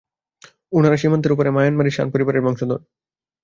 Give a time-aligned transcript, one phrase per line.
[0.71, 2.79] ওনারা সীমান্তের ওপারে, মায়ানমারের শান পরিবারের বংশধর।